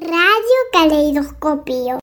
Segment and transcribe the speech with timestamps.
[0.00, 2.00] Radio Caleidoscopio.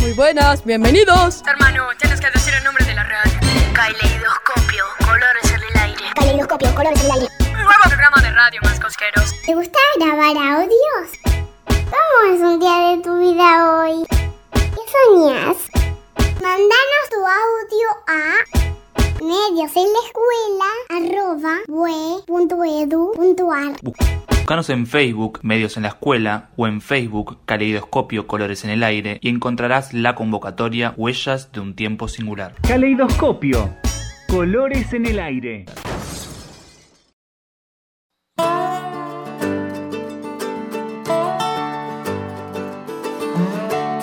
[0.00, 1.42] Muy buenas, bienvenidos.
[1.44, 3.32] Hermano, tienes que decir el nombre de la radio.
[3.72, 6.04] Caleidoscopio, colores en el aire.
[6.14, 7.28] Caleidoscopio, colores en el aire.
[7.52, 9.34] Nuevo programa de radio más cosqueros.
[9.44, 11.18] ¿Te gusta grabar audios?
[11.66, 14.06] ¿Cómo es un día de tu vida hoy?
[14.52, 15.56] ¿Qué soñas?
[16.40, 18.36] Mandanos tu audio a
[19.20, 21.54] medios en la escuela arroba
[24.44, 29.16] Búscanos en Facebook, Medios en la Escuela, o en Facebook, Caleidoscopio Colores en el Aire,
[29.22, 32.52] y encontrarás la convocatoria Huellas de un Tiempo Singular.
[32.60, 33.74] Caleidoscopio,
[34.28, 35.64] Colores en el Aire.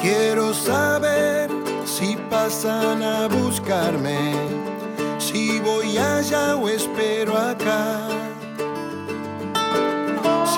[0.01, 1.51] Quiero saber
[1.85, 4.33] si pasan a buscarme,
[5.19, 8.30] si voy allá o espero acá.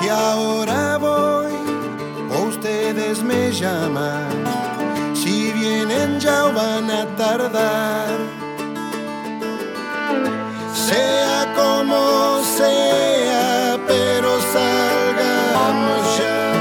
[0.04, 1.54] Si ahora voy
[2.30, 4.28] o ustedes me llaman,
[5.14, 8.10] si vienen ya van a tardar.
[10.74, 16.52] Sea como sea, pero salgamos ya.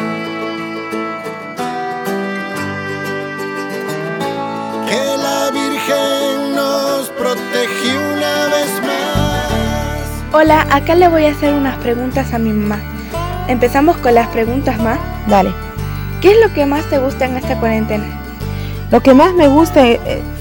[4.87, 10.33] Que la Virgen nos protege una vez más.
[10.33, 12.92] Hola, acá le voy a hacer unas preguntas a mi mamá.
[13.47, 14.99] Empezamos con las preguntas más.
[15.27, 15.51] Dale.
[16.21, 18.05] ¿Qué es lo que más te gusta en esta cuarentena?
[18.91, 19.99] Lo que más me gusta eh,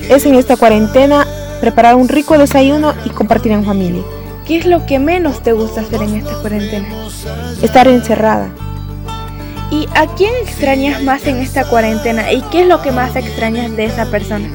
[0.08, 1.26] es en esta cuarentena
[1.60, 4.02] preparar un rico desayuno y compartir en familia.
[4.46, 6.88] ¿Qué es lo que menos te gusta hacer en esta cuarentena?
[7.62, 8.50] Estar encerrada.
[9.70, 12.30] ¿Y a quién extrañas más en esta cuarentena?
[12.30, 14.48] ¿Y qué es lo que más extrañas de esa persona?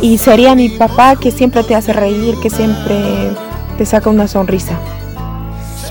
[0.00, 3.30] Y sería mi papá que siempre te hace reír, que siempre
[3.76, 4.78] te saca una sonrisa.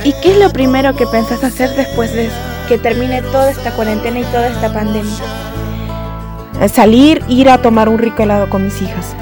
[0.07, 2.29] ¿Y qué es lo primero que pensás hacer después de
[2.69, 5.17] que termine toda esta cuarentena y toda esta pandemia?
[6.73, 9.17] Salir, ir a tomar un rico helado con mis hijas.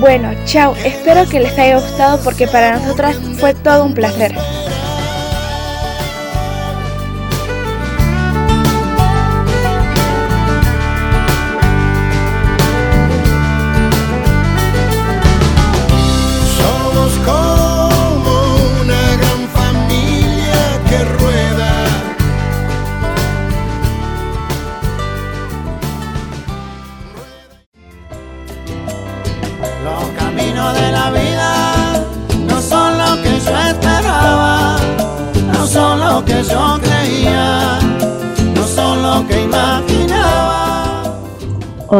[0.00, 4.34] Bueno, chao, espero que les haya gustado porque para nosotras fue todo un placer.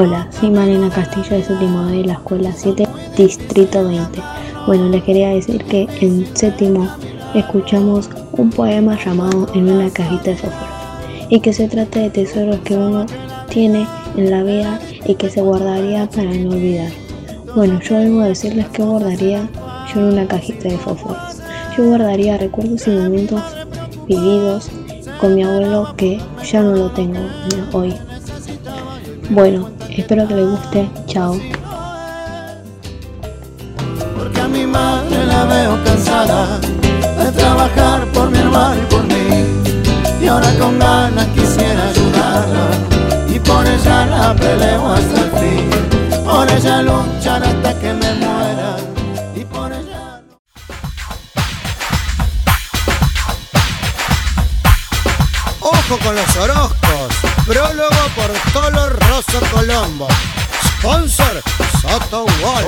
[0.05, 4.21] Hola, soy Marina Castillo de séptimo de la Escuela 7, Distrito 20.
[4.67, 6.89] Bueno, les quería decir que en séptimo
[7.35, 10.69] escuchamos un poema llamado En una cajita de fósforos
[11.31, 13.07] y que se trata de tesoros que uno
[13.49, 13.87] tiene
[14.17, 16.91] en la vida y que se guardaría para no olvidar.
[17.55, 19.49] Bueno, yo vengo a decirles que guardaría
[19.95, 21.41] yo en una cajita de fósforos.
[21.79, 23.41] Yo guardaría recuerdos y momentos
[24.09, 24.69] vividos
[25.21, 26.19] con mi abuelo que
[26.51, 27.21] ya no lo tengo
[27.71, 27.95] hoy.
[29.31, 29.71] Bueno,
[30.01, 30.91] espero que les guste.
[31.07, 31.39] Chao.
[34.17, 39.45] Porque a mi madre la veo cansada de trabajar por mi hermano y por mí.
[40.21, 42.69] Y ahora con ganas quisiera ayudarla
[43.29, 45.71] y por ella la peleo hasta el fin.
[46.25, 48.77] Por ella luchar hasta que me muera
[49.35, 50.23] y por ella...
[56.03, 57.13] Con los orozcos.
[57.47, 58.31] Prólogo por
[59.51, 60.09] Colombo.
[60.79, 61.43] Sponsor
[61.81, 62.65] Soto Wall.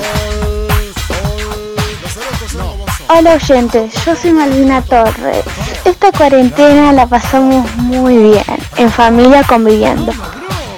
[3.08, 5.44] Hola oyentes, yo soy Malvina Torres.
[5.84, 8.44] Esta cuarentena la pasamos muy bien,
[8.76, 10.12] en familia conviviendo.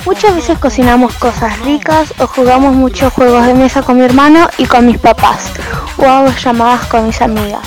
[0.04, 4.66] Muchas veces cocinamos cosas ricas o jugamos muchos juegos de mesa con mi hermano y
[4.66, 5.50] con mis papás,
[5.98, 7.66] o hago llamadas con mis amigas.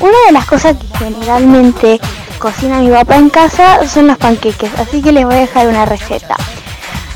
[0.00, 2.00] Una de las cosas que generalmente
[2.38, 5.84] cocina mi papá en casa son los panqueques, así que les voy a dejar una
[5.86, 6.36] receta.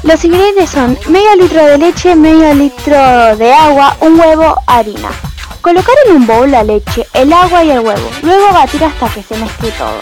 [0.03, 5.11] Los ingredientes son medio litro de leche, medio litro de agua, un huevo, harina.
[5.61, 8.11] Colocar en un bowl la leche, el agua y el huevo.
[8.23, 10.01] Luego batir hasta que se mezcle todo.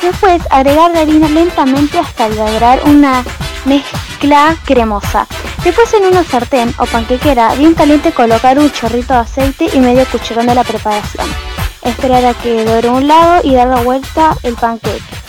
[0.00, 3.22] Después agregar la harina lentamente hasta lograr una
[3.66, 5.26] mezcla cremosa.
[5.62, 10.06] Después en una sartén o panquequera bien caliente colocar un chorrito de aceite y medio
[10.06, 11.26] cucharón de la preparación.
[11.82, 15.23] Esperar a que dore un lado y dar la vuelta el panqueque.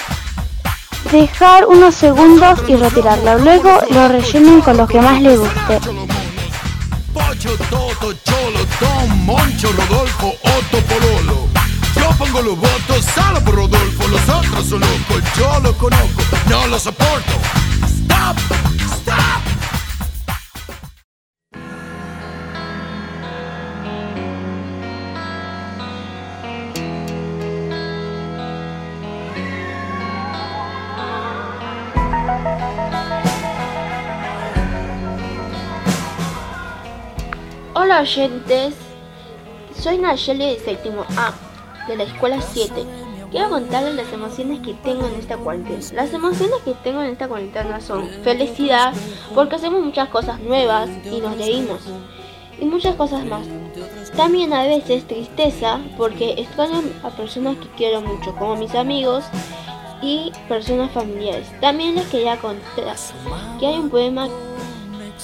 [1.15, 3.39] Dejar unos segundos y retirarlo.
[3.39, 5.79] Luego lo rellenen con lo que más les guste.
[37.95, 38.75] Hola oyentes,
[39.80, 41.33] soy Nayeli de séptimo A,
[41.88, 42.74] de la escuela 7.
[43.31, 45.80] Quiero contarles las emociones que tengo en esta cuarentena.
[45.94, 48.94] Las emociones que tengo en esta cuarentena son felicidad,
[49.33, 51.83] porque hacemos muchas cosas nuevas y nos reímos.
[52.59, 53.47] Y muchas cosas más.
[54.18, 59.24] También a veces tristeza, porque extraño a personas que quiero mucho, como mis amigos
[60.01, 61.48] y personas familiares.
[61.62, 62.98] También les quería contar
[63.57, 64.27] que hay un poema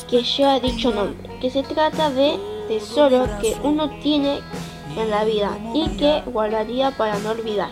[0.09, 2.39] que lleva dicho nombre, que se trata de
[2.71, 4.39] tesoro que uno tiene
[4.95, 7.69] en la vida y que guardaría para no olvidar.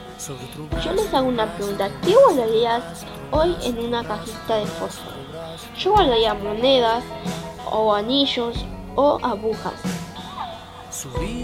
[0.83, 5.15] Yo les hago una pregunta, ¿qué guardarías hoy en una cajita de fósforo?
[5.77, 7.03] Yo guardaría monedas
[7.71, 8.65] o anillos
[8.95, 9.73] o agujas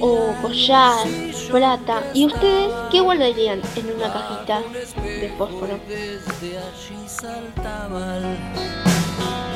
[0.01, 1.07] o collar,
[1.49, 2.03] plata.
[2.13, 4.61] ¿Y ustedes qué guardarían en una cajita
[5.01, 5.79] de fósforo?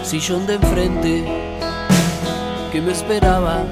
[0.04, 1.60] sillón de enfrente
[2.72, 3.64] que me esperaba.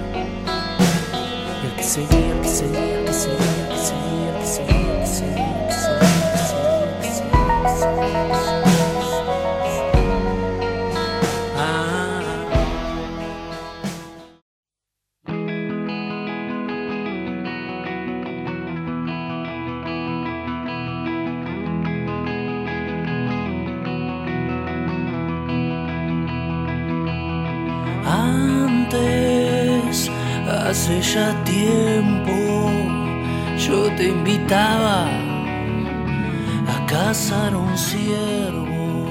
[1.61, 5.69] Y el que seguía, el que seguía, que seguía, que seguía, que seguía, que seguía,
[5.69, 6.17] que seguía,
[6.47, 8.56] seguía, que seguía.
[30.77, 32.69] Hace ya tiempo,
[33.57, 35.07] yo te invitaba
[36.67, 39.07] a cazar un ciervo.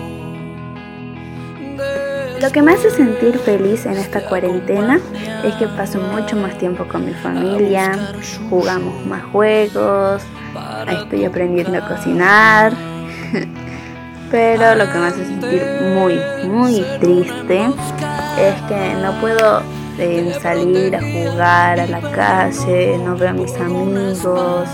[2.41, 5.01] Lo que me hace sentir feliz en esta cuarentena
[5.43, 8.15] es que paso mucho más tiempo con mi familia,
[8.49, 10.23] jugamos más juegos,
[10.89, 12.75] estoy aprendiendo a cocinar.
[14.31, 15.63] Pero lo que me hace sentir
[15.97, 17.67] muy, muy triste
[18.39, 19.63] es que no puedo
[19.99, 24.69] eh, salir a jugar a la calle, no veo a mis amigos,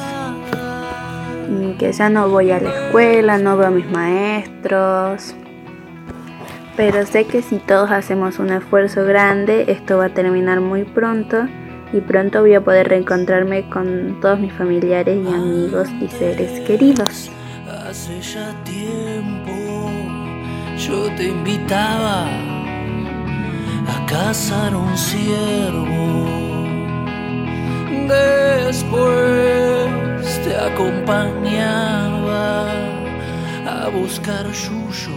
[1.78, 5.34] que ya no voy a la escuela, no veo a mis maestros.
[6.76, 11.46] Pero sé que si todos hacemos un esfuerzo grande, esto va a terminar muy pronto
[11.92, 17.30] y pronto voy a poder reencontrarme con todos mis familiares y amigos y seres queridos.
[17.68, 19.52] Hace ya tiempo
[20.78, 22.51] yo te invitaba
[23.88, 26.26] a cazar un ciervo.
[28.08, 29.82] Después
[30.44, 32.66] te acompañaba
[33.66, 35.10] a buscar yuyos.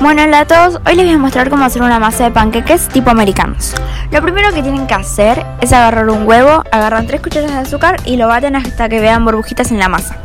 [0.00, 2.88] Bueno, hola a todos, hoy les voy a mostrar cómo hacer una masa de panqueques
[2.88, 3.74] tipo americanos.
[4.10, 7.96] Lo primero que tienen que hacer es agarrar un huevo, agarran 3 cucharadas de azúcar
[8.06, 10.16] y lo baten hasta que vean burbujitas en la masa.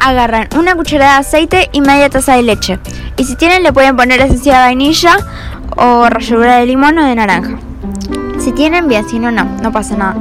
[0.00, 2.78] Agarran una cucharada de aceite y media taza de leche.
[3.16, 5.16] Y si tienen le pueden poner esencia de vainilla
[5.76, 7.58] o ralladura de limón o de naranja.
[8.38, 10.16] Si tienen bien, si no, no, no pasa nada.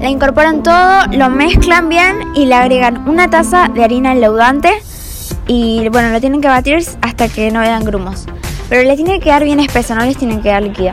[0.00, 4.70] La incorporan todo, lo mezclan bien y le agregan una taza de harina enlaudante
[5.46, 8.26] y bueno, lo tienen que batir hasta que no vean grumos.
[8.68, 10.92] Pero les tiene que quedar bien espesa, no les tiene que quedar líquida.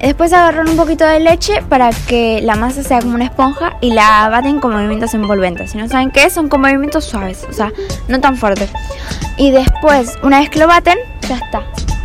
[0.00, 3.92] Después agarran un poquito de leche para que la masa sea como una esponja y
[3.92, 5.72] la baten con movimientos envolventes.
[5.72, 7.72] Si no saben qué es, son con movimientos suaves, o sea,
[8.08, 8.70] no tan fuertes.
[9.36, 10.98] Y después, una vez que lo baten,
[11.28, 11.62] ya está.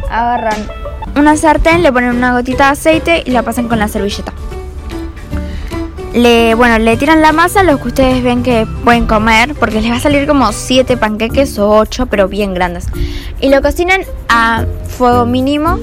[0.09, 0.67] Agarran
[1.15, 4.33] una sartén, le ponen una gotita de aceite y la pasan con la servilleta.
[6.13, 9.91] Le, bueno, le tiran la masa, los que ustedes ven que pueden comer, porque les
[9.91, 12.87] va a salir como 7 panqueques o 8, pero bien grandes.
[13.39, 15.79] Y lo cocinan a fuego mínimo,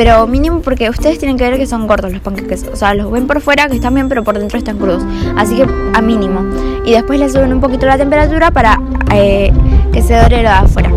[0.00, 2.64] pero mínimo porque ustedes tienen que ver que son gordos los panqueques.
[2.72, 5.02] O sea, los ven por fuera que están bien, pero por dentro están crudos.
[5.36, 6.40] Así que a mínimo.
[6.86, 8.80] Y después le suben un poquito la temperatura para
[9.12, 9.52] eh,
[9.92, 10.90] que se dore lo de afuera.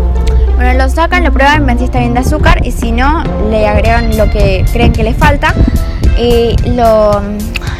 [0.56, 3.68] Bueno, lo sacan, lo prueban, ven si está bien de azúcar y si no, le
[3.68, 5.54] agregan lo que creen que les falta
[6.18, 7.20] y lo,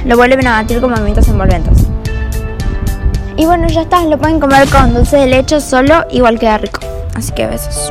[0.05, 1.87] lo vuelven a batir con movimientos envolventes.
[3.39, 6.81] Y bueno, ya está, lo pueden comer con dulce de leche solo, igual queda rico.
[7.15, 7.91] Así que besos.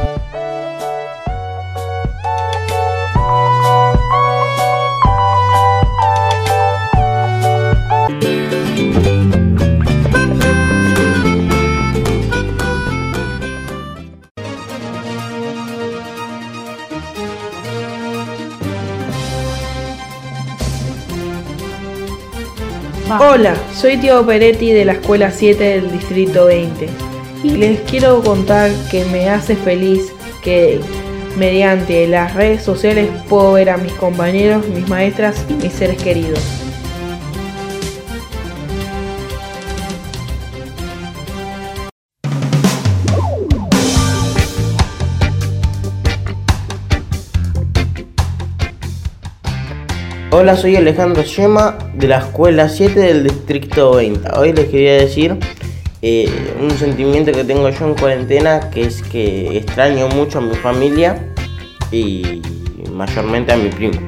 [23.35, 26.87] Hola, soy Tío Peretti de la Escuela 7 del Distrito 20
[27.43, 30.13] y les quiero contar que me hace feliz
[30.43, 30.79] que
[31.35, 36.62] mediante las redes sociales puedo ver a mis compañeros, mis maestras y mis seres queridos.
[50.43, 54.29] Hola, soy Alejandro Yema de la Escuela 7 del Distrito 20.
[54.37, 55.37] Hoy les quería decir
[56.01, 60.53] eh, un sentimiento que tengo yo en cuarentena, que es que extraño mucho a mi
[60.55, 61.31] familia
[61.93, 62.41] y
[62.91, 64.01] mayormente a mi primo.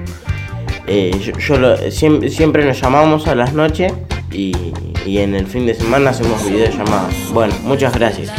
[0.88, 1.78] Eh, yo,
[2.30, 3.94] siempre nos llamamos a las noches
[4.30, 4.52] y,
[5.06, 7.16] y en el fin de semana hacemos videollamadas.
[7.32, 8.30] Bueno, muchas gracias.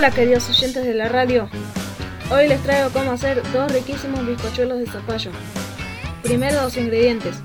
[0.00, 1.46] Hola queridos oyentes de la radio.
[2.30, 5.30] Hoy les traigo cómo hacer dos riquísimos bizcochuelos de zapallo.
[6.22, 7.36] Primero los ingredientes.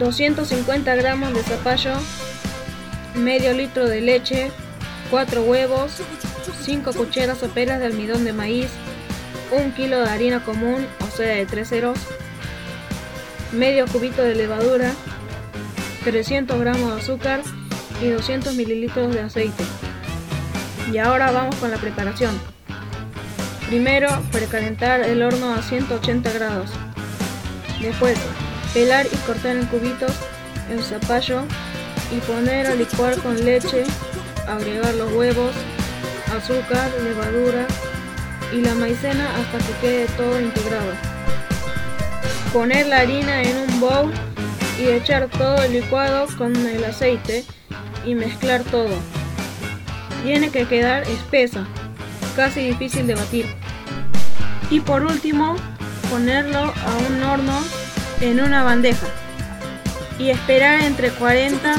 [0.00, 1.92] 250 gramos de zapallo,
[3.14, 4.50] medio litro de leche,
[5.12, 6.02] 4 huevos,
[6.64, 8.70] 5 cucharas soperas de almidón de maíz,
[9.52, 11.98] 1 kilo de harina común, o sea de 3 ceros,
[13.52, 14.92] medio cubito de levadura,
[16.02, 17.40] 300 gramos de azúcar
[18.02, 19.62] y 200 mililitros de aceite.
[20.92, 22.38] Y ahora vamos con la preparación.
[23.68, 26.70] Primero, precalentar el horno a 180 grados.
[27.80, 28.18] Después,
[28.72, 30.12] pelar y cortar en cubitos
[30.70, 31.42] el zapallo
[32.10, 33.84] y poner a licuar con leche,
[34.46, 35.52] agregar los huevos,
[36.36, 37.66] azúcar, levadura
[38.52, 40.92] y la maicena hasta que quede todo integrado.
[42.52, 44.12] Poner la harina en un bowl
[44.78, 47.44] y echar todo el licuado con el aceite
[48.04, 48.94] y mezclar todo.
[50.24, 51.66] Tiene que quedar espesa,
[52.34, 53.46] casi difícil de batir.
[54.70, 55.54] Y por último,
[56.10, 57.60] ponerlo a un horno
[58.22, 59.06] en una bandeja
[60.18, 61.74] y esperar entre 40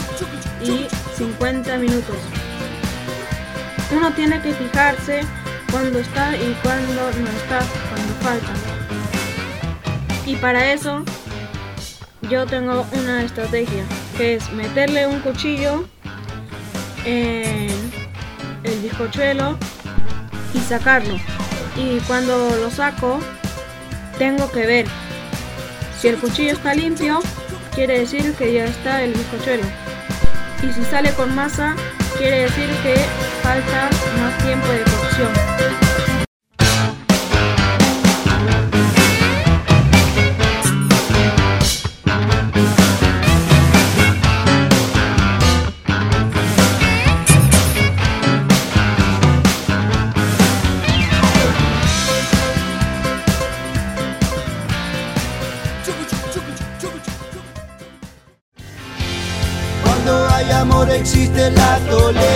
[0.63, 0.85] y
[1.17, 2.17] 50 minutos.
[3.91, 5.21] Uno tiene que fijarse
[5.71, 7.59] cuando está y cuando no está,
[7.89, 8.53] cuando falta.
[10.27, 11.03] Y para eso
[12.29, 13.83] yo tengo una estrategia,
[14.17, 15.87] que es meterle un cuchillo
[17.05, 18.04] en
[18.65, 19.57] el bizcochuelo
[20.53, 21.15] y sacarlo.
[21.75, 23.19] Y cuando lo saco,
[24.17, 24.85] tengo que ver.
[25.99, 27.19] Si el cuchillo está limpio,
[27.73, 29.65] quiere decir que ya está el bizcochuelo.
[30.63, 31.75] Y si sale con masa,
[32.17, 32.95] quiere decir que
[33.43, 35.84] falta más tiempo de cocción.
[61.35, 62.35] Existe la tolerancia.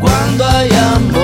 [0.00, 1.22] Cuando hay amor.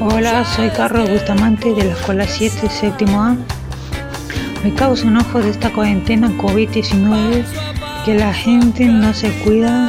[0.00, 3.36] Hola, soy Carlos Bustamante de la Escuela 7, séptimo A.
[4.64, 7.44] Me causa enojo de esta cuarentena COVID-19
[8.04, 9.88] que la gente no se cuida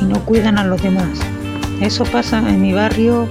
[0.00, 1.18] y no cuidan a los demás.
[1.80, 3.28] Eso pasa en mi barrio,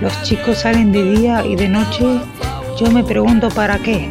[0.00, 2.20] los chicos salen de día y de noche,
[2.78, 4.10] yo me pregunto para qué.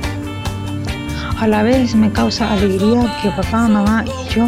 [1.39, 4.47] A la vez me causa alegría que papá, mamá y yo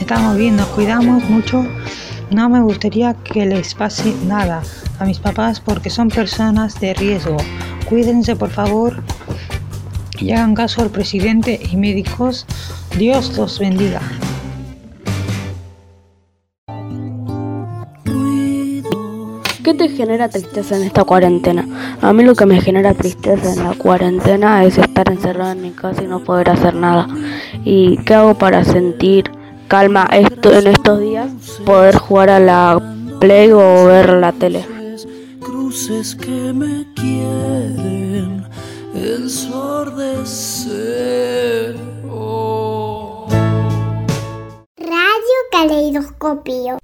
[0.00, 1.64] estamos bien, nos cuidamos mucho.
[2.30, 4.62] No me gustaría que les pase nada
[4.98, 7.36] a mis papás porque son personas de riesgo.
[7.88, 9.02] Cuídense por favor
[10.18, 12.46] y hagan caso al presidente y médicos.
[12.96, 14.00] Dios los bendiga.
[19.82, 21.96] Te genera tristeza en esta cuarentena?
[22.00, 25.72] A mí lo que me genera tristeza en la cuarentena es estar encerrada en mi
[25.72, 27.08] casa y no poder hacer nada.
[27.64, 29.28] ¿Y qué hago para sentir
[29.66, 31.32] calma esto en estos días?
[31.66, 32.80] Poder jugar a la
[33.18, 34.64] play o ver la tele.
[35.40, 38.46] Cruces que me quieren
[38.94, 40.16] ensordecer.
[42.08, 43.26] Oh.
[44.78, 46.81] Radio Caleidoscopio.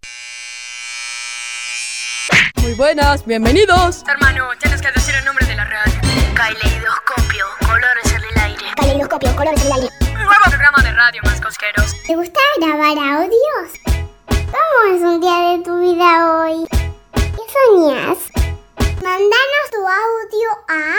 [2.69, 4.05] Muy buenas, bienvenidos.
[4.07, 5.95] Hermano, tienes que decir el nombre de la radio.
[6.35, 8.67] Caleidoscopio, colores en el aire.
[8.77, 9.89] Caleidoscopio, colores en el aire.
[10.03, 11.97] Un nuevo programa de radio más cosqueros.
[12.07, 13.73] ¿Te gusta grabar audios?
[14.27, 16.67] ¿Cómo es un día de tu vida hoy?
[17.15, 18.19] ¿Qué soñás?
[19.03, 20.99] Mándanos tu audio a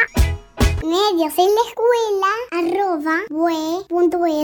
[0.81, 4.39] Medios en la escuela arroba bue.edu.ar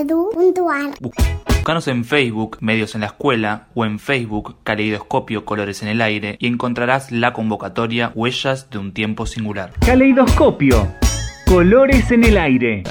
[1.65, 6.37] Búscanos en Facebook, Medios en la Escuela, o en Facebook, Caleidoscopio Colores en el Aire,
[6.39, 9.73] y encontrarás la convocatoria Huellas de un Tiempo Singular.
[9.83, 10.87] Caleidoscopio.
[11.47, 12.83] Colores en el aire.